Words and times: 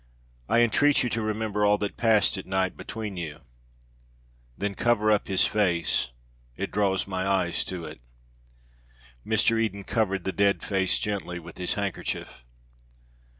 "I 0.49 0.61
entreat 0.61 1.03
you 1.03 1.09
to 1.09 1.21
remember 1.21 1.63
all 1.63 1.77
that 1.77 1.95
passed 1.95 2.35
at 2.35 2.47
night 2.47 2.75
between 2.75 3.17
you!" 3.17 3.41
"Then 4.57 4.73
cover 4.73 5.11
up 5.11 5.27
his 5.27 5.45
face 5.45 6.09
it 6.57 6.71
draws 6.71 7.05
my 7.05 7.23
eyes 7.27 7.63
to 7.65 7.85
it." 7.85 8.01
Mr. 9.23 9.61
Eden 9.61 9.83
covered 9.83 10.23
the 10.23 10.31
dead 10.31 10.63
face 10.63 10.97
gently 10.97 11.37
with 11.37 11.59
his 11.59 11.75
handkerchief. 11.75 12.43